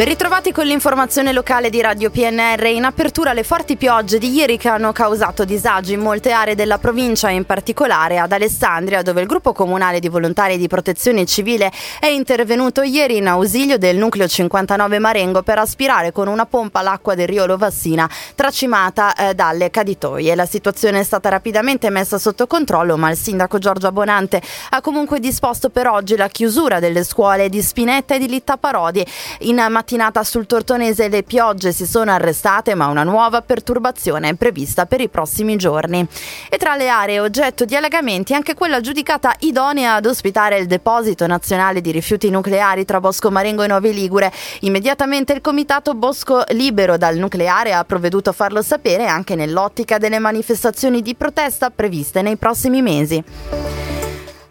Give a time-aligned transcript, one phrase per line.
[0.00, 2.64] Ben ritrovati con l'informazione locale di Radio PNR.
[2.68, 6.78] In apertura le forti piogge di ieri che hanno causato disagi in molte aree della
[6.78, 12.06] provincia, in particolare ad Alessandria, dove il gruppo comunale di volontari di protezione civile è
[12.06, 17.28] intervenuto ieri in ausilio del nucleo 59 Marengo per aspirare con una pompa l'acqua del
[17.28, 20.34] Rio Lovassina tracimata eh, dalle caditoie.
[20.34, 24.40] La situazione è stata rapidamente messa sotto controllo, ma il sindaco Giorgio Abonante
[24.70, 29.04] ha comunque disposto per oggi la chiusura delle scuole di Spinetta e di Litta Parodi
[29.40, 34.34] in mattinata mattinata sul Tortonese le piogge si sono arrestate, ma una nuova perturbazione è
[34.34, 36.06] prevista per i prossimi giorni.
[36.48, 41.26] E tra le aree oggetto di allagamenti anche quella giudicata idonea ad ospitare il deposito
[41.26, 44.32] nazionale di rifiuti nucleari tra Bosco Marengo e Novi Ligure.
[44.60, 50.20] Immediatamente il comitato Bosco Libero dal nucleare ha provveduto a farlo sapere anche nell'ottica delle
[50.20, 53.89] manifestazioni di protesta previste nei prossimi mesi.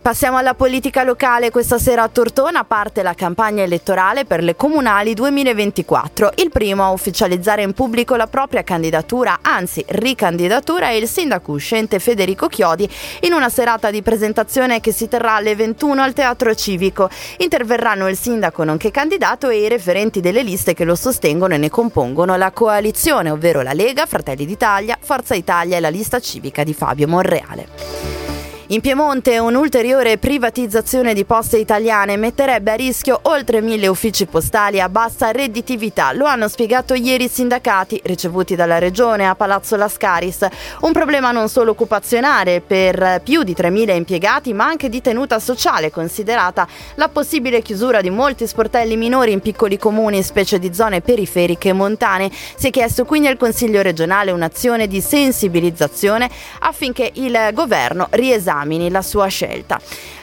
[0.09, 1.51] Passiamo alla politica locale.
[1.51, 6.31] Questa sera a Tortona parte la campagna elettorale per le comunali 2024.
[6.37, 11.99] Il primo a ufficializzare in pubblico la propria candidatura, anzi ricandidatura, è il sindaco uscente
[11.99, 12.89] Federico Chiodi
[13.21, 17.07] in una serata di presentazione che si terrà alle 21 al Teatro Civico.
[17.37, 21.69] Interverranno il sindaco nonché candidato e i referenti delle liste che lo sostengono e ne
[21.69, 26.73] compongono la coalizione, ovvero la Lega, Fratelli d'Italia, Forza Italia e la lista civica di
[26.73, 28.28] Fabio Monreale.
[28.71, 34.89] In Piemonte un'ulteriore privatizzazione di poste italiane metterebbe a rischio oltre mille uffici postali a
[34.89, 36.13] bassa redditività.
[36.13, 40.45] Lo hanno spiegato ieri i sindacati ricevuti dalla regione a Palazzo Lascaris.
[40.81, 45.89] Un problema non solo occupazionale per più di 3.000 impiegati, ma anche di tenuta sociale,
[45.89, 51.69] considerata la possibile chiusura di molti sportelli minori in piccoli comuni, specie di zone periferiche
[51.69, 52.29] e montane.
[52.55, 58.89] Si è chiesto quindi al Consiglio regionale un'azione di sensibilizzazione affinché il governo riesamini esamini
[58.89, 59.79] la sua scelta.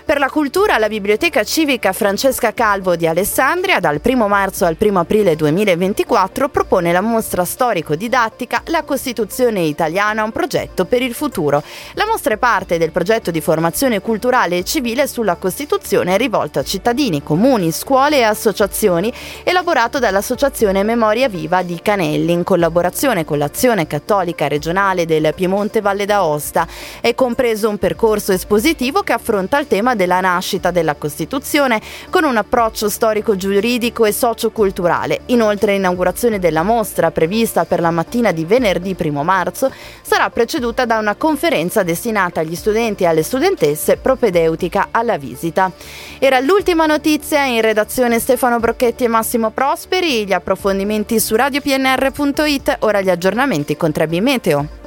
[0.06, 5.00] Per la cultura, la Biblioteca Civica Francesca Calvo di Alessandria, dal 1 marzo al 1
[5.00, 11.60] aprile 2024, propone la mostra storico-didattica La Costituzione italiana, un progetto per il futuro.
[11.94, 16.62] La mostra è parte del progetto di formazione culturale e civile sulla Costituzione rivolto a
[16.62, 23.88] cittadini, comuni, scuole e associazioni, elaborato dall'Associazione Memoria Viva di Canelli, in collaborazione con l'Azione
[23.88, 26.64] Cattolica Regionale del Piemonte Valle d'Aosta.
[27.00, 32.36] È compreso un percorso espositivo che affronta il tema della nascita della Costituzione con un
[32.36, 35.20] approccio storico-giuridico e socioculturale.
[35.26, 39.72] Inoltre l'inaugurazione della mostra prevista per la mattina di venerdì 1 marzo
[40.02, 45.70] sarà preceduta da una conferenza destinata agli studenti e alle studentesse propedeutica alla visita.
[46.18, 53.00] Era l'ultima notizia in redazione Stefano Brocchetti e Massimo Prosperi, gli approfondimenti su radiopnr.it, ora
[53.00, 54.85] gli aggiornamenti con Trebi Meteo.